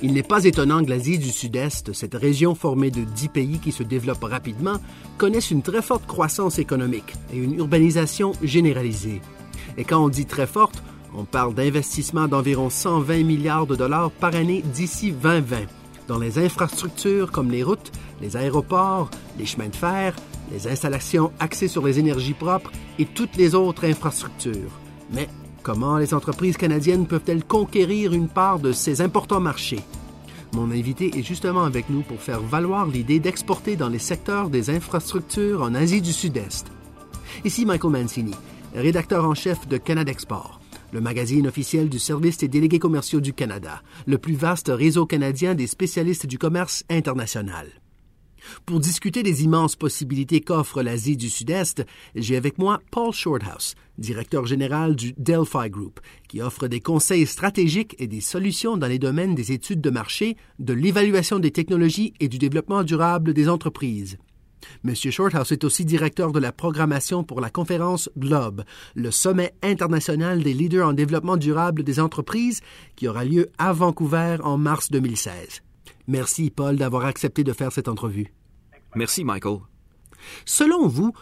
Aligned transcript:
Il 0.00 0.12
n'est 0.12 0.22
pas 0.22 0.44
étonnant 0.44 0.84
que 0.84 0.90
l'Asie 0.90 1.18
du 1.18 1.30
Sud-Est, 1.30 1.92
cette 1.92 2.14
région 2.14 2.54
formée 2.54 2.92
de 2.92 3.02
dix 3.02 3.28
pays 3.28 3.58
qui 3.58 3.72
se 3.72 3.82
développent 3.82 4.22
rapidement, 4.22 4.76
connaisse 5.16 5.50
une 5.50 5.62
très 5.62 5.82
forte 5.82 6.06
croissance 6.06 6.60
économique 6.60 7.14
et 7.32 7.38
une 7.38 7.54
urbanisation 7.54 8.32
généralisée. 8.40 9.20
Et 9.76 9.82
quand 9.82 10.04
on 10.04 10.08
dit 10.08 10.26
très 10.26 10.46
forte, 10.46 10.82
on 11.16 11.24
parle 11.24 11.54
d'investissements 11.54 12.28
d'environ 12.28 12.70
120 12.70 13.24
milliards 13.24 13.66
de 13.66 13.74
dollars 13.74 14.12
par 14.12 14.36
année 14.36 14.62
d'ici 14.72 15.10
2020 15.10 15.56
dans 16.06 16.18
les 16.18 16.38
infrastructures 16.38 17.32
comme 17.32 17.50
les 17.50 17.62
routes, 17.62 17.92
les 18.20 18.36
aéroports, 18.36 19.10
les 19.36 19.46
chemins 19.46 19.68
de 19.68 19.76
fer, 19.76 20.14
les 20.52 20.68
installations 20.68 21.32
axées 21.40 21.68
sur 21.68 21.84
les 21.84 21.98
énergies 21.98 22.34
propres 22.34 22.70
et 22.98 23.04
toutes 23.04 23.36
les 23.36 23.54
autres 23.54 23.84
infrastructures. 23.84 24.70
Mais 25.12 25.28
comment 25.68 25.98
les 25.98 26.14
entreprises 26.14 26.56
canadiennes 26.56 27.06
peuvent-elles 27.06 27.44
conquérir 27.44 28.14
une 28.14 28.28
part 28.28 28.58
de 28.58 28.72
ces 28.72 29.02
importants 29.02 29.38
marchés? 29.38 29.80
Mon 30.54 30.70
invité 30.70 31.10
est 31.18 31.22
justement 31.22 31.64
avec 31.64 31.90
nous 31.90 32.00
pour 32.00 32.22
faire 32.22 32.40
valoir 32.40 32.86
l'idée 32.86 33.20
d'exporter 33.20 33.76
dans 33.76 33.90
les 33.90 33.98
secteurs 33.98 34.48
des 34.48 34.70
infrastructures 34.70 35.60
en 35.60 35.74
Asie 35.74 36.00
du 36.00 36.14
Sud-Est. 36.14 36.68
Ici 37.44 37.66
Michael 37.66 37.90
Mancini, 37.90 38.34
rédacteur 38.74 39.26
en 39.26 39.34
chef 39.34 39.68
de 39.68 39.76
Canada 39.76 40.10
Export 40.10 40.58
le 40.90 41.02
magazine 41.02 41.46
officiel 41.46 41.90
du 41.90 41.98
Service 41.98 42.38
des 42.38 42.48
délégués 42.48 42.78
commerciaux 42.78 43.20
du 43.20 43.34
Canada, 43.34 43.82
le 44.06 44.16
plus 44.16 44.36
vaste 44.36 44.72
réseau 44.74 45.04
canadien 45.04 45.54
des 45.54 45.66
spécialistes 45.66 46.26
du 46.26 46.38
commerce 46.38 46.82
international. 46.88 47.66
Pour 48.66 48.80
discuter 48.80 49.22
des 49.22 49.44
immenses 49.44 49.76
possibilités 49.76 50.40
qu'offre 50.40 50.82
l'Asie 50.82 51.16
du 51.16 51.28
Sud-Est, 51.28 51.84
j'ai 52.14 52.36
avec 52.36 52.58
moi 52.58 52.80
Paul 52.90 53.12
Shorthouse, 53.12 53.74
directeur 53.98 54.46
général 54.46 54.96
du 54.96 55.14
Delphi 55.16 55.70
Group, 55.70 56.00
qui 56.28 56.40
offre 56.40 56.68
des 56.68 56.80
conseils 56.80 57.26
stratégiques 57.26 57.96
et 57.98 58.06
des 58.06 58.20
solutions 58.20 58.76
dans 58.76 58.86
les 58.86 58.98
domaines 58.98 59.34
des 59.34 59.52
études 59.52 59.80
de 59.80 59.90
marché, 59.90 60.36
de 60.58 60.72
l'évaluation 60.72 61.38
des 61.38 61.50
technologies 61.50 62.14
et 62.20 62.28
du 62.28 62.38
développement 62.38 62.84
durable 62.84 63.34
des 63.34 63.48
entreprises. 63.48 64.18
M. 64.84 64.94
Shorthouse 64.94 65.52
est 65.52 65.64
aussi 65.64 65.84
directeur 65.84 66.32
de 66.32 66.38
la 66.38 66.52
programmation 66.52 67.24
pour 67.24 67.40
la 67.40 67.50
conférence 67.50 68.10
GLOBE, 68.16 68.64
le 68.94 69.10
sommet 69.10 69.54
international 69.62 70.42
des 70.42 70.54
leaders 70.54 70.88
en 70.88 70.92
développement 70.92 71.36
durable 71.36 71.82
des 71.82 72.00
entreprises 72.00 72.60
qui 72.96 73.08
aura 73.08 73.24
lieu 73.24 73.50
à 73.58 73.72
Vancouver 73.72 74.36
en 74.42 74.58
mars 74.58 74.90
2016. 74.90 75.62
Merci, 76.08 76.50
Paul, 76.50 76.76
d'avoir 76.76 77.04
accepté 77.04 77.44
de 77.44 77.52
faire 77.52 77.70
cette 77.70 77.86
entrevue. 77.86 78.32
Merci, 78.96 79.24
Michael. 79.24 79.58
Selon 80.46 80.88
vous, 80.88 81.12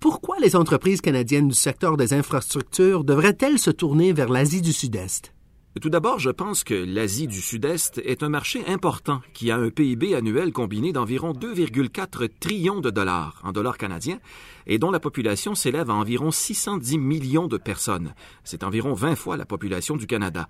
pourquoi 0.00 0.38
les 0.40 0.56
entreprises 0.56 1.02
canadiennes 1.02 1.48
du 1.48 1.54
secteur 1.54 1.98
des 1.98 2.14
infrastructures 2.14 3.04
devraient-elles 3.04 3.58
se 3.58 3.70
tourner 3.70 4.14
vers 4.14 4.30
l'Asie 4.30 4.62
du 4.62 4.72
Sud-Est? 4.72 5.34
Tout 5.80 5.90
d'abord, 5.90 6.18
je 6.18 6.30
pense 6.30 6.64
que 6.64 6.74
l'Asie 6.74 7.26
du 7.26 7.40
Sud-Est 7.40 7.98
est 8.04 8.22
un 8.22 8.28
marché 8.30 8.62
important 8.66 9.20
qui 9.32 9.50
a 9.50 9.56
un 9.56 9.70
PIB 9.70 10.14
annuel 10.14 10.52
combiné 10.52 10.92
d'environ 10.92 11.32
2,4 11.32 12.28
trillions 12.40 12.80
de 12.80 12.90
dollars 12.90 13.40
en 13.42 13.52
dollars 13.52 13.78
canadiens 13.78 14.18
et 14.66 14.78
dont 14.78 14.90
la 14.90 15.00
population 15.00 15.54
s'élève 15.54 15.88
à 15.90 15.94
environ 15.94 16.30
610 16.30 16.98
millions 16.98 17.48
de 17.48 17.58
personnes. 17.58 18.14
C'est 18.44 18.64
environ 18.64 18.94
20 18.94 19.14
fois 19.14 19.36
la 19.36 19.46
population 19.46 19.96
du 19.96 20.06
Canada. 20.06 20.48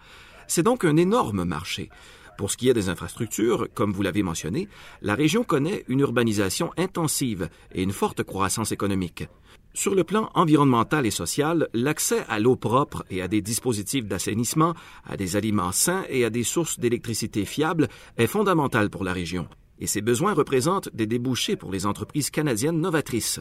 C'est 0.48 0.64
donc 0.64 0.84
un 0.84 0.96
énorme 0.96 1.44
marché. 1.44 1.88
Pour 2.38 2.50
ce 2.50 2.56
qui 2.56 2.68
est 2.68 2.74
des 2.74 2.88
infrastructures, 2.88 3.68
comme 3.74 3.92
vous 3.92 4.02
l'avez 4.02 4.22
mentionné, 4.22 4.68
la 5.00 5.14
région 5.14 5.44
connaît 5.44 5.84
une 5.88 6.00
urbanisation 6.00 6.70
intensive 6.76 7.48
et 7.74 7.82
une 7.82 7.92
forte 7.92 8.22
croissance 8.22 8.72
économique. 8.72 9.28
Sur 9.74 9.94
le 9.94 10.04
plan 10.04 10.30
environnemental 10.34 11.06
et 11.06 11.10
social, 11.10 11.68
l'accès 11.72 12.24
à 12.28 12.38
l'eau 12.38 12.56
propre 12.56 13.04
et 13.10 13.22
à 13.22 13.28
des 13.28 13.40
dispositifs 13.40 14.06
d'assainissement, 14.06 14.74
à 15.06 15.16
des 15.16 15.36
aliments 15.36 15.72
sains 15.72 16.04
et 16.10 16.24
à 16.24 16.30
des 16.30 16.42
sources 16.42 16.78
d'électricité 16.78 17.44
fiables 17.44 17.88
est 18.18 18.26
fondamental 18.26 18.90
pour 18.90 19.02
la 19.02 19.14
région. 19.14 19.48
Et 19.78 19.86
ces 19.86 20.02
besoins 20.02 20.34
représentent 20.34 20.90
des 20.94 21.06
débouchés 21.06 21.56
pour 21.56 21.72
les 21.72 21.86
entreprises 21.86 22.30
canadiennes 22.30 22.80
novatrices. 22.80 23.40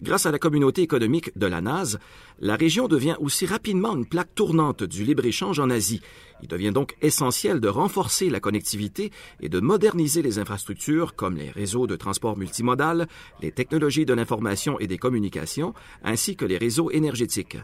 Grâce 0.00 0.26
à 0.26 0.30
la 0.30 0.38
communauté 0.38 0.82
économique 0.82 1.36
de 1.36 1.46
la 1.46 1.60
NAS, 1.60 1.98
la 2.38 2.54
région 2.54 2.86
devient 2.86 3.16
aussi 3.18 3.46
rapidement 3.46 3.96
une 3.96 4.06
plaque 4.06 4.32
tournante 4.34 4.84
du 4.84 5.04
libre-échange 5.04 5.58
en 5.58 5.70
Asie. 5.70 6.00
Il 6.40 6.48
devient 6.48 6.70
donc 6.70 6.94
essentiel 7.02 7.60
de 7.60 7.68
renforcer 7.68 8.30
la 8.30 8.38
connectivité 8.38 9.10
et 9.40 9.48
de 9.48 9.58
moderniser 9.58 10.22
les 10.22 10.38
infrastructures 10.38 11.16
comme 11.16 11.36
les 11.36 11.50
réseaux 11.50 11.88
de 11.88 11.96
transport 11.96 12.36
multimodal, 12.36 13.08
les 13.42 13.50
technologies 13.50 14.06
de 14.06 14.14
l'information 14.14 14.78
et 14.78 14.86
des 14.86 14.98
communications, 14.98 15.74
ainsi 16.04 16.36
que 16.36 16.44
les 16.44 16.58
réseaux 16.58 16.92
énergétiques. 16.92 17.58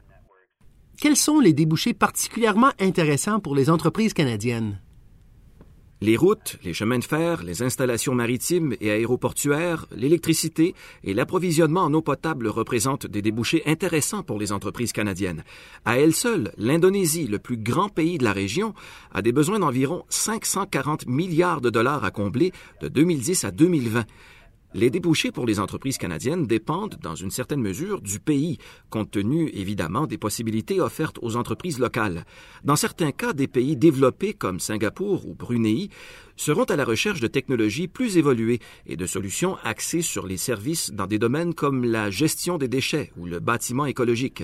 Quels 1.01 1.17
sont 1.17 1.39
les 1.39 1.53
débouchés 1.53 1.95
particulièrement 1.95 2.73
intéressants 2.81 3.39
pour 3.39 3.55
les 3.55 3.71
entreprises 3.71 4.13
canadiennes? 4.13 4.81
Les 6.05 6.19
routes, 6.19 6.59
les 6.63 6.75
chemins 6.75 6.99
de 6.99 7.05
fer, 7.05 7.43
les 7.43 7.63
installations 7.63 8.15
maritimes 8.15 8.75
et 8.83 8.91
aéroportuaires, 8.91 9.87
l'électricité 9.97 10.75
et 11.03 11.15
l'approvisionnement 11.15 11.81
en 11.81 11.95
eau 11.95 12.03
potable 12.03 12.47
représentent 12.49 13.07
des 13.07 13.23
débouchés 13.23 13.63
intéressants 13.65 14.23
pour 14.23 14.39
les 14.39 14.53
entreprises 14.53 14.93
canadiennes. 14.93 15.45
À 15.87 15.99
elle 15.99 16.13
seule, 16.13 16.53
l'Indonésie, 16.59 17.27
le 17.27 17.39
plus 17.39 17.57
grand 17.57 17.89
pays 17.89 18.19
de 18.19 18.25
la 18.25 18.35
région, 18.35 18.75
a 19.15 19.23
des 19.23 19.33
besoins 19.33 19.61
d'environ 19.61 20.05
540 20.11 21.07
milliards 21.07 21.63
de 21.63 21.71
dollars 21.71 22.05
à 22.05 22.11
combler 22.11 22.53
de 22.83 22.89
2010 22.89 23.45
à 23.45 23.51
2020. 23.51 24.05
Les 24.77 24.91
débouchés 24.91 25.31
pour 25.31 25.47
les 25.47 25.61
entreprises 25.61 25.99
canadiennes 25.99 26.49
dépendent, 26.49 26.99
dans 27.01 27.15
une 27.15 27.31
certaine 27.31 27.61
mesure, 27.61 28.01
du 28.01 28.19
pays, 28.19 28.59
compte 28.91 29.13
tenu 29.13 29.49
évidemment 29.51 30.09
des 30.09 30.19
possibilités 30.19 30.81
offertes 30.81 31.21
aux 31.23 31.37
entreprises 31.37 31.79
locales. 31.79 32.25
Dans 32.65 32.75
certains 32.75 33.13
cas, 33.13 33.33
des 33.33 33.47
pays 33.47 33.77
développés 33.77 34.35
comme 34.35 34.59
Singapour 34.59 35.29
ou 35.29 35.35
Brunei 35.35 35.91
seront 36.35 36.65
à 36.65 36.75
la 36.75 36.85
recherche 36.85 37.21
de 37.21 37.29
technologies 37.29 37.87
plus 37.87 38.17
évoluées 38.17 38.59
et 38.87 38.97
de 38.97 39.07
solutions 39.07 39.57
axées 39.63 40.03
sur 40.03 40.27
les 40.27 40.37
services 40.37 40.91
dans 40.91 41.07
des 41.07 41.21
domaines 41.21 41.55
comme 41.55 41.85
la 41.85 42.11
gestion 42.11 42.59
des 42.59 42.67
déchets 42.67 43.13
ou 43.17 43.27
le 43.27 43.39
bâtiment 43.39 43.87
écologique 43.87 44.43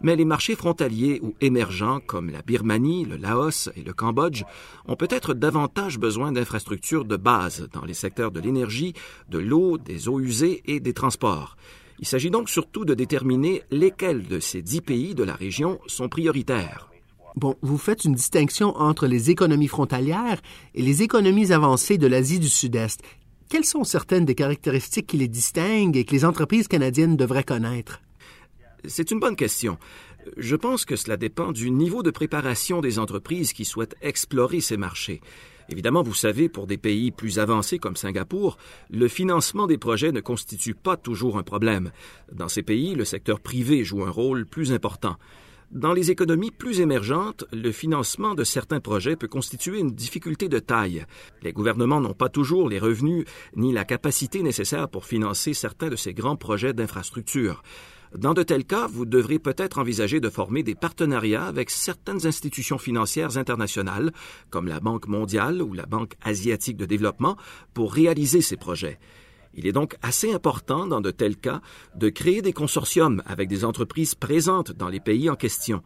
mais 0.00 0.16
les 0.16 0.24
marchés 0.24 0.56
frontaliers 0.56 1.20
ou 1.22 1.34
émergents 1.40 2.00
comme 2.06 2.30
la 2.30 2.42
Birmanie, 2.42 3.04
le 3.04 3.16
Laos 3.16 3.70
et 3.76 3.82
le 3.82 3.92
Cambodge 3.92 4.44
ont 4.86 4.96
peut-être 4.96 5.34
davantage 5.34 5.98
besoin 5.98 6.32
d'infrastructures 6.32 7.04
de 7.04 7.16
base 7.16 7.68
dans 7.72 7.84
les 7.84 7.94
secteurs 7.94 8.30
de 8.30 8.40
l'énergie, 8.40 8.94
de 9.30 9.38
l'eau, 9.38 9.78
des 9.78 10.08
eaux 10.08 10.20
usées 10.20 10.62
et 10.66 10.80
des 10.80 10.92
transports. 10.92 11.56
Il 11.98 12.06
s'agit 12.06 12.30
donc 12.30 12.50
surtout 12.50 12.84
de 12.84 12.94
déterminer 12.94 13.62
lesquels 13.70 14.26
de 14.26 14.38
ces 14.38 14.62
dix 14.62 14.82
pays 14.82 15.14
de 15.14 15.24
la 15.24 15.34
région 15.34 15.78
sont 15.86 16.08
prioritaires. 16.08 16.90
Bon, 17.36 17.54
vous 17.62 17.78
faites 17.78 18.04
une 18.04 18.14
distinction 18.14 18.76
entre 18.76 19.06
les 19.06 19.30
économies 19.30 19.68
frontalières 19.68 20.40
et 20.74 20.82
les 20.82 21.02
économies 21.02 21.52
avancées 21.52 21.98
de 21.98 22.06
l'Asie 22.06 22.38
du 22.38 22.48
Sud-Est. 22.48 23.00
Quelles 23.48 23.64
sont 23.64 23.84
certaines 23.84 24.24
des 24.24 24.34
caractéristiques 24.34 25.06
qui 25.06 25.18
les 25.18 25.28
distinguent 25.28 25.96
et 25.96 26.04
que 26.04 26.12
les 26.12 26.24
entreprises 26.24 26.66
canadiennes 26.66 27.16
devraient 27.16 27.44
connaître? 27.44 28.00
C'est 28.84 29.10
une 29.10 29.20
bonne 29.20 29.36
question. 29.36 29.78
Je 30.36 30.56
pense 30.56 30.84
que 30.84 30.96
cela 30.96 31.16
dépend 31.16 31.52
du 31.52 31.70
niveau 31.70 32.02
de 32.02 32.10
préparation 32.10 32.80
des 32.80 32.98
entreprises 32.98 33.52
qui 33.52 33.64
souhaitent 33.64 33.96
explorer 34.02 34.60
ces 34.60 34.76
marchés. 34.76 35.20
Évidemment, 35.68 36.02
vous 36.02 36.14
savez, 36.14 36.48
pour 36.48 36.66
des 36.66 36.76
pays 36.76 37.10
plus 37.10 37.38
avancés 37.38 37.78
comme 37.78 37.96
Singapour, 37.96 38.56
le 38.90 39.08
financement 39.08 39.66
des 39.66 39.78
projets 39.78 40.12
ne 40.12 40.20
constitue 40.20 40.74
pas 40.74 40.96
toujours 40.96 41.38
un 41.38 41.42
problème. 41.42 41.90
Dans 42.32 42.48
ces 42.48 42.62
pays, 42.62 42.94
le 42.94 43.04
secteur 43.04 43.40
privé 43.40 43.82
joue 43.82 44.04
un 44.04 44.10
rôle 44.10 44.46
plus 44.46 44.72
important. 44.72 45.16
Dans 45.72 45.92
les 45.92 46.12
économies 46.12 46.52
plus 46.52 46.78
émergentes, 46.80 47.44
le 47.52 47.72
financement 47.72 48.36
de 48.36 48.44
certains 48.44 48.78
projets 48.78 49.16
peut 49.16 49.26
constituer 49.26 49.80
une 49.80 49.90
difficulté 49.90 50.48
de 50.48 50.60
taille. 50.60 51.04
Les 51.42 51.52
gouvernements 51.52 52.00
n'ont 52.00 52.14
pas 52.14 52.28
toujours 52.28 52.68
les 52.68 52.78
revenus 52.78 53.24
ni 53.56 53.72
la 53.72 53.84
capacité 53.84 54.44
nécessaire 54.44 54.88
pour 54.88 55.06
financer 55.06 55.54
certains 55.54 55.88
de 55.88 55.96
ces 55.96 56.14
grands 56.14 56.36
projets 56.36 56.72
d'infrastructure. 56.72 57.64
Dans 58.18 58.32
de 58.32 58.42
tels 58.42 58.64
cas, 58.64 58.86
vous 58.86 59.04
devrez 59.04 59.38
peut-être 59.38 59.78
envisager 59.78 60.20
de 60.20 60.30
former 60.30 60.62
des 60.62 60.74
partenariats 60.74 61.44
avec 61.44 61.68
certaines 61.68 62.26
institutions 62.26 62.78
financières 62.78 63.36
internationales, 63.36 64.10
comme 64.48 64.68
la 64.68 64.80
Banque 64.80 65.06
mondiale 65.06 65.60
ou 65.60 65.74
la 65.74 65.84
Banque 65.84 66.14
asiatique 66.22 66.78
de 66.78 66.86
développement, 66.86 67.36
pour 67.74 67.92
réaliser 67.92 68.40
ces 68.40 68.56
projets. 68.56 68.98
Il 69.52 69.66
est 69.66 69.72
donc 69.72 69.96
assez 70.00 70.32
important, 70.32 70.86
dans 70.86 71.02
de 71.02 71.10
tels 71.10 71.36
cas, 71.36 71.60
de 71.94 72.08
créer 72.08 72.40
des 72.40 72.54
consortiums 72.54 73.22
avec 73.26 73.48
des 73.48 73.66
entreprises 73.66 74.14
présentes 74.14 74.72
dans 74.72 74.88
les 74.88 75.00
pays 75.00 75.28
en 75.28 75.36
question. 75.36 75.82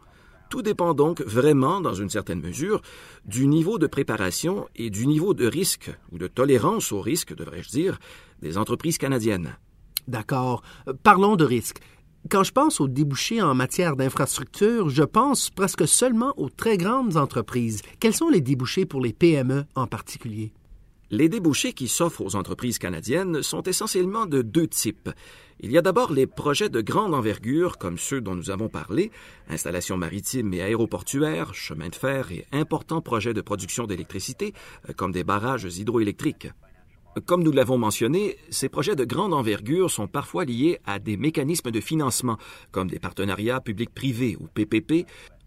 Tout 0.49 0.61
dépend 0.61 0.93
donc 0.93 1.21
vraiment, 1.21 1.81
dans 1.81 1.93
une 1.93 2.09
certaine 2.09 2.41
mesure, 2.41 2.81
du 3.25 3.47
niveau 3.47 3.77
de 3.77 3.87
préparation 3.87 4.67
et 4.75 4.89
du 4.89 5.05
niveau 5.05 5.33
de 5.33 5.47
risque, 5.47 5.91
ou 6.11 6.17
de 6.17 6.27
tolérance 6.27 6.93
au 6.93 7.01
risque, 7.01 7.35
devrais-je 7.35 7.69
dire, 7.69 7.99
des 8.41 8.57
entreprises 8.57 8.97
canadiennes. 8.97 9.57
D'accord. 10.07 10.61
Parlons 11.03 11.35
de 11.35 11.45
risque. 11.45 11.81
Quand 12.29 12.43
je 12.43 12.51
pense 12.51 12.79
aux 12.79 12.87
débouchés 12.87 13.41
en 13.41 13.55
matière 13.55 13.95
d'infrastructure, 13.95 14.89
je 14.89 15.03
pense 15.03 15.49
presque 15.49 15.87
seulement 15.87 16.33
aux 16.37 16.49
très 16.49 16.77
grandes 16.77 17.17
entreprises. 17.17 17.81
Quels 17.99 18.13
sont 18.13 18.29
les 18.29 18.41
débouchés 18.41 18.85
pour 18.85 19.01
les 19.01 19.11
PME 19.11 19.65
en 19.75 19.87
particulier? 19.87 20.53
Les 21.09 21.27
débouchés 21.27 21.73
qui 21.73 21.89
s'offrent 21.89 22.21
aux 22.21 22.35
entreprises 22.35 22.77
canadiennes 22.77 23.41
sont 23.41 23.63
essentiellement 23.63 24.27
de 24.27 24.43
deux 24.43 24.67
types. 24.67 25.09
Il 25.59 25.71
y 25.71 25.77
a 25.77 25.81
d'abord 25.81 26.13
les 26.13 26.25
projets 26.25 26.69
de 26.69 26.79
grande 26.79 27.13
envergure, 27.13 27.77
comme 27.77 27.97
ceux 27.97 28.21
dont 28.21 28.35
nous 28.35 28.49
avons 28.49 28.69
parlé, 28.69 29.11
installations 29.49 29.97
maritimes 29.97 30.53
et 30.53 30.61
aéroportuaires, 30.61 31.53
chemins 31.53 31.89
de 31.89 31.95
fer 31.95 32.31
et 32.31 32.45
importants 32.53 33.01
projets 33.01 33.33
de 33.33 33.41
production 33.41 33.87
d'électricité, 33.87 34.53
euh, 34.89 34.93
comme 34.93 35.11
des 35.11 35.25
barrages 35.25 35.65
hydroélectriques. 35.77 36.47
Comme 37.25 37.43
nous 37.43 37.51
l'avons 37.51 37.77
mentionné, 37.77 38.37
ces 38.49 38.69
projets 38.69 38.95
de 38.95 39.03
grande 39.03 39.33
envergure 39.33 39.91
sont 39.91 40.07
parfois 40.07 40.45
liés 40.45 40.79
à 40.85 40.97
des 40.97 41.17
mécanismes 41.17 41.69
de 41.69 41.81
financement, 41.81 42.37
comme 42.71 42.89
des 42.89 42.99
partenariats 42.99 43.59
publics-privés 43.59 44.37
ou 44.39 44.47
PPP, 44.47 45.05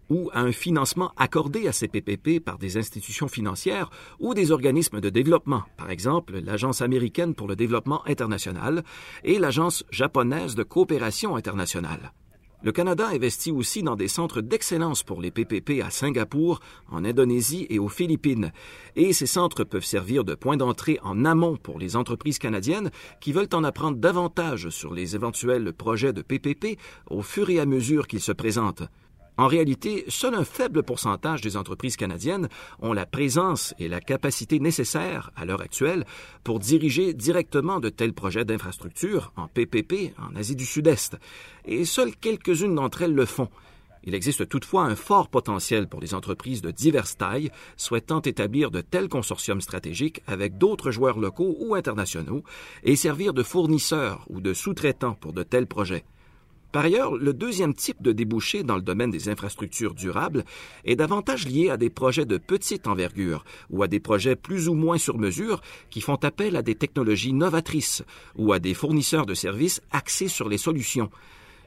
ou 0.09 0.29
à 0.33 0.41
un 0.41 0.51
financement 0.51 1.11
accordé 1.17 1.67
à 1.67 1.71
ces 1.71 1.87
PPP 1.87 2.39
par 2.39 2.59
des 2.59 2.77
institutions 2.77 3.27
financières 3.27 3.89
ou 4.19 4.35
des 4.35 4.51
organismes 4.51 5.01
de 5.01 5.09
développement, 5.09 5.63
par 5.77 5.89
exemple 5.89 6.39
l'Agence 6.39 6.83
américaine 6.83 7.33
pour 7.33 7.47
le 7.47 7.55
développement 7.55 8.05
international 8.05 8.83
et 9.23 9.39
l'Agence 9.39 9.83
japonaise 9.89 10.53
de 10.53 10.61
coopération 10.61 11.35
internationale. 11.35 12.11
Le 12.65 12.71
Canada 12.71 13.09
investit 13.13 13.51
aussi 13.51 13.83
dans 13.83 13.95
des 13.95 14.07
centres 14.07 14.41
d'excellence 14.41 15.03
pour 15.03 15.21
les 15.21 15.29
PPP 15.29 15.83
à 15.85 15.91
Singapour, 15.91 16.61
en 16.89 17.05
Indonésie 17.05 17.67
et 17.69 17.77
aux 17.77 17.89
Philippines, 17.89 18.51
et 18.95 19.13
ces 19.13 19.27
centres 19.27 19.63
peuvent 19.63 19.85
servir 19.85 20.23
de 20.23 20.33
point 20.33 20.57
d'entrée 20.57 20.97
en 21.03 21.25
amont 21.25 21.57
pour 21.57 21.77
les 21.77 21.95
entreprises 21.95 22.39
canadiennes 22.39 22.89
qui 23.21 23.33
veulent 23.33 23.53
en 23.53 23.63
apprendre 23.63 23.97
davantage 23.97 24.69
sur 24.69 24.95
les 24.95 25.13
éventuels 25.13 25.73
projets 25.73 26.11
de 26.11 26.23
PPP 26.23 26.79
au 27.11 27.21
fur 27.21 27.51
et 27.51 27.59
à 27.59 27.67
mesure 27.67 28.07
qu'ils 28.07 28.19
se 28.19 28.31
présentent. 28.31 28.81
En 29.37 29.47
réalité, 29.47 30.05
seul 30.07 30.33
un 30.33 30.45
faible 30.45 30.83
pourcentage 30.83 31.41
des 31.41 31.57
entreprises 31.57 31.97
canadiennes 31.97 32.47
ont 32.79 32.93
la 32.93 33.05
présence 33.05 33.73
et 33.79 33.89
la 33.89 33.99
capacité 33.99 34.59
nécessaires, 34.59 35.31
à 35.35 35.43
l'heure 35.43 35.61
actuelle, 35.61 36.05
pour 36.45 36.59
diriger 36.59 37.13
directement 37.13 37.81
de 37.81 37.89
tels 37.89 38.13
projets 38.13 38.45
d'infrastructure 38.45 39.33
en 39.35 39.47
PPP 39.47 40.13
en 40.17 40.35
Asie 40.37 40.55
du 40.55 40.65
Sud-Est, 40.65 41.17
et 41.65 41.83
seules 41.83 42.15
quelques-unes 42.15 42.75
d'entre 42.75 43.01
elles 43.01 43.13
le 43.13 43.25
font. 43.25 43.49
Il 44.05 44.13
existe 44.13 44.47
toutefois 44.47 44.83
un 44.83 44.95
fort 44.95 45.27
potentiel 45.27 45.87
pour 45.87 45.99
les 45.99 46.13
entreprises 46.13 46.61
de 46.61 46.71
diverses 46.71 47.17
tailles 47.17 47.51
souhaitant 47.75 48.21
établir 48.21 48.69
de 48.71 48.81
tels 48.81 49.09
consortiums 49.09 49.61
stratégiques 49.61 50.21
avec 50.27 50.57
d'autres 50.57 50.91
joueurs 50.91 51.19
locaux 51.19 51.57
ou 51.59 51.75
internationaux 51.75 52.43
et 52.83 52.95
servir 52.95 53.33
de 53.33 53.43
fournisseurs 53.43 54.23
ou 54.29 54.41
de 54.41 54.53
sous-traitants 54.53 55.15
pour 55.15 55.33
de 55.33 55.43
tels 55.43 55.67
projets. 55.67 56.05
Par 56.75 56.83
ailleurs, 56.83 57.15
le 57.15 57.31
deuxième 57.31 57.73
type 57.73 58.01
de 58.01 58.11
débouché 58.11 58.63
dans 58.63 58.75
le 58.75 58.81
domaine 58.81 59.09
des 59.09 59.29
infrastructures 59.29 59.93
durables 59.93 60.43
est 60.83 60.97
davantage 60.97 61.47
lié 61.47 61.69
à 61.69 61.77
des 61.77 61.89
projets 61.89 62.25
de 62.25 62.37
petite 62.37 62.85
envergure 62.85 63.45
ou 63.69 63.81
à 63.81 63.87
des 63.87 64.01
projets 64.01 64.35
plus 64.35 64.67
ou 64.67 64.73
moins 64.73 64.97
sur 64.97 65.17
mesure 65.17 65.61
qui 65.89 66.01
font 66.01 66.15
appel 66.15 66.57
à 66.57 66.61
des 66.61 66.75
technologies 66.75 67.31
novatrices 67.31 68.03
ou 68.35 68.51
à 68.51 68.59
des 68.59 68.73
fournisseurs 68.73 69.25
de 69.25 69.33
services 69.33 69.79
axés 69.91 70.27
sur 70.27 70.49
les 70.49 70.57
solutions. 70.57 71.09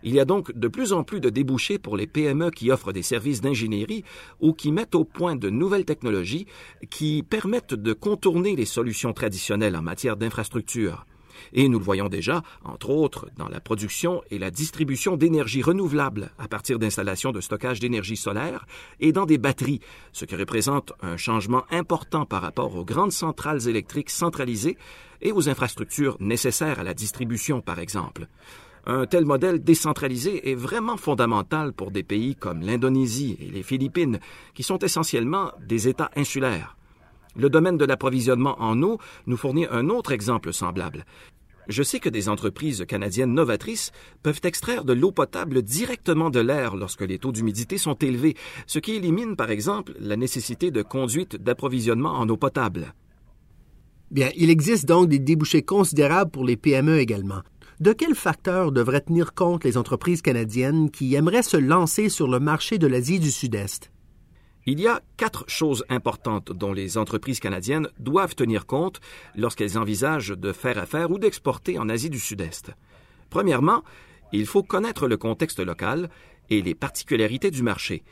Il 0.02 0.12
y 0.12 0.20
a 0.20 0.26
donc 0.26 0.52
de 0.52 0.69
plus 0.69 0.93
en 0.93 1.05
plus 1.05 1.20
de 1.20 1.31
débouchés 1.31 1.78
pour 1.78 1.96
les 1.96 2.06
PME 2.06 2.50
qui 2.50 2.70
offrent 2.70 2.93
des 2.93 3.02
services 3.02 3.40
d'ingénierie 3.40 4.04
ou 4.40 4.52
qui 4.52 4.72
mettent 4.72 4.94
au 4.94 5.04
point 5.04 5.37
de 5.37 5.49
nouvelles 5.49 5.87
technologies 5.87 6.46
qui 6.90 7.22
permettent 7.22 7.72
de 7.72 7.94
contourner 7.94 8.56
les 8.56 8.66
solutions 8.66 9.14
traditionnelles 9.14 9.75
en 9.75 9.81
matière 9.81 10.19
d'infrastructure. 10.19 11.06
Et 11.52 11.69
nous 11.69 11.79
le 11.79 11.85
voyons 11.85 12.08
déjà, 12.08 12.43
entre 12.64 12.90
autres, 12.90 13.29
dans 13.37 13.49
la 13.49 13.61
production 13.61 14.23
et 14.31 14.38
la 14.38 14.50
distribution 14.50 15.17
d'énergie 15.17 15.62
renouvelable 15.62 16.31
à 16.38 16.49
partir 16.49 16.79
d'installations 16.79 17.32
de 17.32 17.40
stockage 17.40 17.81
d'énergie 17.81 18.17
solaire 18.17 18.67
et 19.00 19.12
dans 19.12 19.26
des 19.26 19.38
batteries, 19.38 19.81
ce 20.12 20.25
qui 20.25 20.37
représente 20.37 20.93
un 21.02 21.17
changement 21.17 21.64
important 21.70 22.25
par 22.25 22.43
rapport 22.43 22.75
aux 22.76 22.85
grandes 22.85 23.12
centrales 23.12 23.69
électriques 23.69 24.11
centralisées 24.11 24.76
et 25.20 25.32
aux 25.32 25.49
infrastructures 25.49 26.17
nécessaires 26.20 26.79
à 26.79 26.85
la 26.85 26.94
distribution, 26.94 27.61
par 27.61 27.79
exemple. 27.79 28.29
Un 28.87 29.05
tel 29.05 29.26
modèle 29.26 29.62
décentralisé 29.62 30.50
est 30.50 30.55
vraiment 30.55 30.96
fondamental 30.96 31.75
pour 31.75 31.90
des 31.90 32.02
pays 32.02 32.35
comme 32.35 32.62
l'Indonésie 32.62 33.37
et 33.40 33.50
les 33.50 33.62
Philippines, 33.62 34.19
qui 34.55 34.62
sont 34.62 34.79
essentiellement 34.79 35.52
des 35.61 35.88
États 35.88 36.11
insulaires. 36.17 36.77
Le 37.38 37.49
domaine 37.49 37.79
de 37.79 37.85
l'approvisionnement 37.85 38.61
en 38.61 38.82
eau 38.82 38.99
nous 39.26 39.37
fournit 39.37 39.67
un 39.70 39.90
autre 39.90 40.11
exemple 40.11 40.52
semblable. 40.52 41.05
Je 41.69 41.85
sais 41.85 42.00
que 42.00 42.08
des 42.08 42.29
entreprises 42.29 42.85
canadiennes 42.88 43.32
novatrices 43.32 43.93
peuvent 44.25 44.40
extraire 44.43 44.85
de 44.85 44.93
l'eau 44.93 45.12
potable 45.12 45.62
directement 45.62 46.31
de 46.31 46.40
l'air 46.40 46.75
lorsque 46.75 47.02
les 47.02 47.19
taux 47.19 47.31
d'humidité 47.31 47.79
sont 47.79 47.94
élevés, 47.94 48.35
ce 48.67 48.81
qui 48.81 48.96
élimine 48.96 49.37
par 49.37 49.50
exemple 49.50 49.93
la 50.00 50.17
nécessité 50.17 50.73
de 50.73 50.82
conduite 50.82 51.37
d'approvisionnement 51.37 52.14
en 52.14 52.29
eau 52.29 52.37
potable. 52.37 52.93
Bien, 54.11 54.31
il 54.35 54.50
existe 54.50 54.87
donc 54.88 55.08
des 55.08 55.20
débouchés 55.20 55.62
considérables 55.62 56.32
pour 56.32 56.44
les 56.44 56.56
PME 56.56 56.99
également. 56.99 57.43
De 57.79 57.93
quels 57.93 58.17
facteurs 58.17 58.73
devraient 58.73 59.02
tenir 59.02 59.32
compte 59.35 59.62
les 59.62 59.76
entreprises 59.76 60.23
canadiennes 60.23 60.90
qui 60.90 61.14
aimeraient 61.14 61.43
se 61.43 61.56
lancer 61.56 62.08
sur 62.08 62.26
le 62.26 62.40
marché 62.40 62.79
de 62.79 62.88
l'Asie 62.88 63.20
du 63.20 63.31
Sud-Est? 63.31 63.93
Il 64.70 64.80
y 64.80 64.86
a 64.86 65.00
quatre 65.16 65.46
choses 65.48 65.82
importantes 65.88 66.52
dont 66.52 66.74
les 66.74 66.98
entreprises 66.98 67.40
canadiennes 67.40 67.88
doivent 67.98 68.34
tenir 68.34 68.66
compte 68.66 69.00
lorsqu'elles 69.34 69.78
envisagent 69.78 70.36
de 70.36 70.52
faire 70.52 70.76
affaire 70.76 71.10
ou 71.10 71.18
d'exporter 71.18 71.78
en 71.78 71.88
Asie 71.88 72.10
du 72.10 72.18
Sud-Est. 72.18 72.72
Premièrement, 73.30 73.82
il 74.30 74.44
faut 74.44 74.62
connaître 74.62 75.08
le 75.08 75.16
contexte 75.16 75.60
local 75.60 76.10
et 76.50 76.60
les 76.60 76.74
particularités 76.74 77.50
du 77.50 77.62
marché. 77.62 78.02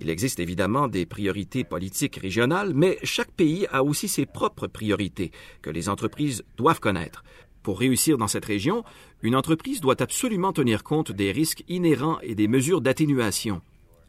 Il 0.00 0.10
existe 0.10 0.40
évidemment 0.40 0.88
des 0.88 1.06
priorités 1.06 1.62
politiques 1.62 2.16
régionales, 2.16 2.72
mais 2.74 2.98
chaque 3.04 3.30
pays 3.30 3.68
a 3.70 3.84
aussi 3.84 4.08
ses 4.08 4.26
propres 4.26 4.66
priorités 4.66 5.30
que 5.62 5.70
les 5.70 5.88
entreprises 5.88 6.42
doivent 6.56 6.80
connaître. 6.80 7.22
Pour 7.62 7.78
réussir 7.78 8.18
dans 8.18 8.26
cette 8.26 8.46
région, 8.46 8.82
une 9.22 9.36
entreprise 9.36 9.80
doit 9.80 10.02
absolument 10.02 10.52
tenir 10.52 10.82
compte 10.82 11.12
des 11.12 11.30
risques 11.30 11.62
inhérents 11.68 12.18
et 12.20 12.34
des 12.34 12.48
mesures 12.48 12.80
d'atténuation 12.80 13.62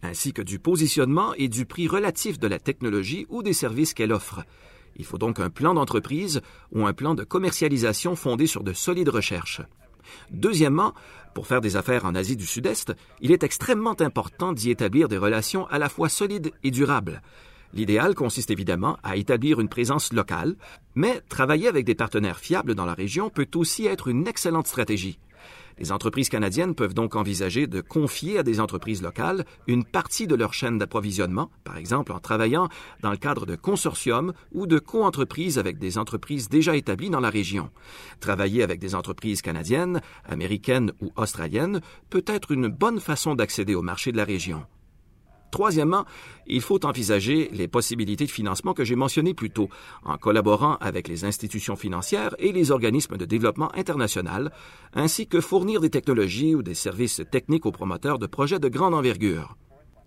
ainsi 0.03 0.33
que 0.33 0.41
du 0.41 0.59
positionnement 0.59 1.33
et 1.35 1.47
du 1.47 1.65
prix 1.65 1.87
relatif 1.87 2.39
de 2.39 2.47
la 2.47 2.59
technologie 2.59 3.25
ou 3.29 3.43
des 3.43 3.53
services 3.53 3.93
qu'elle 3.93 4.13
offre. 4.13 4.43
Il 4.95 5.05
faut 5.05 5.17
donc 5.17 5.39
un 5.39 5.49
plan 5.49 5.73
d'entreprise 5.73 6.41
ou 6.71 6.85
un 6.85 6.93
plan 6.93 7.15
de 7.15 7.23
commercialisation 7.23 8.15
fondé 8.15 8.47
sur 8.47 8.63
de 8.63 8.73
solides 8.73 9.09
recherches. 9.09 9.61
Deuxièmement, 10.31 10.93
pour 11.33 11.47
faire 11.47 11.61
des 11.61 11.77
affaires 11.77 12.05
en 12.05 12.15
Asie 12.15 12.35
du 12.35 12.45
Sud-Est, 12.45 12.93
il 13.21 13.31
est 13.31 13.43
extrêmement 13.43 13.99
important 14.01 14.51
d'y 14.53 14.69
établir 14.69 15.07
des 15.07 15.17
relations 15.17 15.67
à 15.67 15.79
la 15.79 15.89
fois 15.89 16.09
solides 16.09 16.51
et 16.63 16.71
durables. 16.71 17.21
L'idéal 17.73 18.15
consiste 18.15 18.51
évidemment 18.51 18.97
à 19.01 19.15
établir 19.15 19.61
une 19.61 19.69
présence 19.69 20.11
locale, 20.11 20.55
mais 20.93 21.21
travailler 21.29 21.69
avec 21.69 21.85
des 21.85 21.95
partenaires 21.95 22.39
fiables 22.39 22.75
dans 22.75 22.85
la 22.85 22.93
région 22.93 23.29
peut 23.29 23.47
aussi 23.55 23.85
être 23.85 24.09
une 24.09 24.27
excellente 24.27 24.67
stratégie. 24.67 25.19
Les 25.77 25.91
entreprises 25.91 26.29
canadiennes 26.29 26.75
peuvent 26.75 26.93
donc 26.93 27.15
envisager 27.15 27.65
de 27.65 27.81
confier 27.81 28.37
à 28.37 28.43
des 28.43 28.59
entreprises 28.59 29.01
locales 29.01 29.45
une 29.67 29.83
partie 29.83 30.27
de 30.27 30.35
leur 30.35 30.53
chaîne 30.53 30.77
d'approvisionnement, 30.77 31.49
par 31.63 31.77
exemple 31.77 32.11
en 32.11 32.19
travaillant 32.19 32.69
dans 33.01 33.11
le 33.11 33.17
cadre 33.17 33.45
de 33.45 33.55
consortiums 33.55 34.33
ou 34.51 34.67
de 34.67 34.79
co-entreprises 34.79 35.57
avec 35.57 35.79
des 35.79 35.97
entreprises 35.97 36.49
déjà 36.49 36.75
établies 36.75 37.09
dans 37.09 37.19
la 37.19 37.29
région. 37.29 37.71
Travailler 38.19 38.63
avec 38.63 38.79
des 38.79 38.95
entreprises 38.95 39.41
canadiennes, 39.41 40.01
américaines 40.25 40.91
ou 41.01 41.11
australiennes 41.15 41.81
peut 42.09 42.25
être 42.27 42.51
une 42.51 42.67
bonne 42.67 42.99
façon 42.99 43.35
d'accéder 43.35 43.73
au 43.73 43.81
marché 43.81 44.11
de 44.11 44.17
la 44.17 44.25
région. 44.25 44.65
Troisièmement, 45.51 46.05
il 46.47 46.61
faut 46.61 46.85
envisager 46.85 47.49
les 47.51 47.67
possibilités 47.67 48.25
de 48.25 48.31
financement 48.31 48.73
que 48.73 48.85
j'ai 48.85 48.95
mentionnées 48.95 49.33
plus 49.33 49.51
tôt, 49.51 49.69
en 50.03 50.17
collaborant 50.17 50.77
avec 50.79 51.09
les 51.09 51.25
institutions 51.25 51.75
financières 51.75 52.35
et 52.39 52.53
les 52.53 52.71
organismes 52.71 53.17
de 53.17 53.25
développement 53.25 53.73
international, 53.75 54.51
ainsi 54.93 55.27
que 55.27 55.41
fournir 55.41 55.81
des 55.81 55.89
technologies 55.89 56.55
ou 56.55 56.63
des 56.63 56.73
services 56.73 57.21
techniques 57.29 57.65
aux 57.65 57.71
promoteurs 57.71 58.17
de 58.17 58.27
projets 58.27 58.59
de 58.59 58.69
grande 58.69 58.93
envergure. 58.93 59.57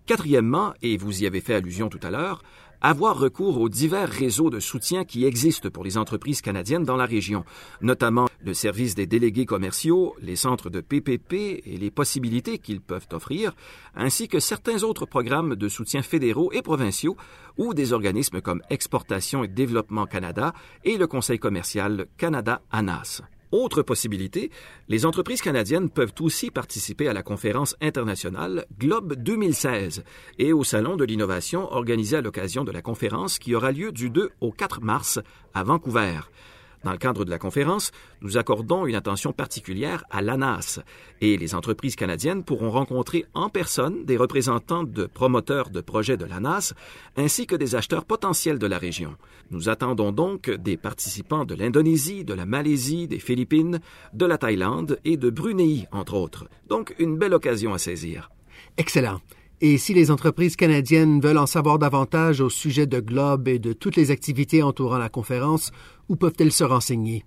Quatrièmement, 0.06 0.74
et 0.82 0.98
vous 0.98 1.22
y 1.22 1.26
avez 1.26 1.40
fait 1.40 1.54
allusion 1.54 1.88
tout 1.88 2.00
à 2.02 2.10
l'heure, 2.10 2.42
avoir 2.84 3.18
recours 3.18 3.58
aux 3.62 3.70
divers 3.70 4.10
réseaux 4.10 4.50
de 4.50 4.60
soutien 4.60 5.06
qui 5.06 5.24
existent 5.24 5.70
pour 5.70 5.84
les 5.84 5.96
entreprises 5.96 6.42
canadiennes 6.42 6.84
dans 6.84 6.98
la 6.98 7.06
région, 7.06 7.46
notamment 7.80 8.28
le 8.44 8.52
service 8.52 8.94
des 8.94 9.06
délégués 9.06 9.46
commerciaux, 9.46 10.14
les 10.20 10.36
centres 10.36 10.68
de 10.68 10.82
PPP 10.82 11.32
et 11.64 11.78
les 11.78 11.90
possibilités 11.90 12.58
qu'ils 12.58 12.82
peuvent 12.82 13.08
offrir, 13.12 13.56
ainsi 13.94 14.28
que 14.28 14.38
certains 14.38 14.82
autres 14.82 15.06
programmes 15.06 15.56
de 15.56 15.68
soutien 15.68 16.02
fédéraux 16.02 16.52
et 16.52 16.60
provinciaux 16.60 17.16
ou 17.56 17.72
des 17.72 17.94
organismes 17.94 18.42
comme 18.42 18.60
Exportation 18.68 19.44
et 19.44 19.48
Développement 19.48 20.04
Canada 20.04 20.52
et 20.84 20.98
le 20.98 21.06
Conseil 21.06 21.38
commercial 21.38 22.06
Canada-ANAS. 22.18 23.22
Autre 23.54 23.82
possibilité, 23.82 24.50
les 24.88 25.06
entreprises 25.06 25.40
canadiennes 25.40 25.88
peuvent 25.88 26.14
aussi 26.18 26.50
participer 26.50 27.06
à 27.06 27.12
la 27.12 27.22
conférence 27.22 27.76
internationale 27.80 28.66
Globe 28.80 29.14
2016 29.14 30.02
et 30.40 30.52
au 30.52 30.64
Salon 30.64 30.96
de 30.96 31.04
l'innovation 31.04 31.72
organisé 31.72 32.16
à 32.16 32.20
l'occasion 32.20 32.64
de 32.64 32.72
la 32.72 32.82
conférence 32.82 33.38
qui 33.38 33.54
aura 33.54 33.70
lieu 33.70 33.92
du 33.92 34.10
2 34.10 34.30
au 34.40 34.50
4 34.50 34.80
mars 34.80 35.20
à 35.54 35.62
Vancouver. 35.62 36.18
Dans 36.84 36.92
le 36.92 36.98
cadre 36.98 37.24
de 37.24 37.30
la 37.30 37.38
conférence, 37.38 37.92
nous 38.20 38.36
accordons 38.36 38.84
une 38.84 38.94
attention 38.94 39.32
particulière 39.32 40.04
à 40.10 40.20
l'ANAS 40.20 40.80
et 41.22 41.38
les 41.38 41.54
entreprises 41.54 41.96
canadiennes 41.96 42.44
pourront 42.44 42.70
rencontrer 42.70 43.24
en 43.32 43.48
personne 43.48 44.04
des 44.04 44.18
représentants 44.18 44.84
de 44.84 45.06
promoteurs 45.06 45.70
de 45.70 45.80
projets 45.80 46.18
de 46.18 46.26
l'ANAS 46.26 46.74
ainsi 47.16 47.46
que 47.46 47.56
des 47.56 47.74
acheteurs 47.74 48.04
potentiels 48.04 48.58
de 48.58 48.66
la 48.66 48.76
région. 48.76 49.16
Nous 49.50 49.70
attendons 49.70 50.12
donc 50.12 50.50
des 50.50 50.76
participants 50.76 51.46
de 51.46 51.54
l'Indonésie, 51.54 52.24
de 52.24 52.34
la 52.34 52.44
Malaisie, 52.44 53.08
des 53.08 53.18
Philippines, 53.18 53.80
de 54.12 54.26
la 54.26 54.36
Thaïlande 54.36 54.98
et 55.06 55.16
de 55.16 55.30
Brunei, 55.30 55.88
entre 55.90 56.14
autres. 56.14 56.48
Donc 56.68 56.94
une 56.98 57.16
belle 57.16 57.32
occasion 57.32 57.72
à 57.72 57.78
saisir. 57.78 58.30
Excellent. 58.76 59.20
Et 59.66 59.78
si 59.78 59.94
les 59.94 60.10
entreprises 60.10 60.56
canadiennes 60.56 61.22
veulent 61.22 61.38
en 61.38 61.46
savoir 61.46 61.78
davantage 61.78 62.42
au 62.42 62.50
sujet 62.50 62.86
de 62.86 63.00
Globe 63.00 63.48
et 63.48 63.58
de 63.58 63.72
toutes 63.72 63.96
les 63.96 64.10
activités 64.10 64.62
entourant 64.62 64.98
la 64.98 65.08
conférence, 65.08 65.70
où 66.10 66.16
peuvent-elles 66.16 66.52
se 66.52 66.64
renseigner? 66.64 67.24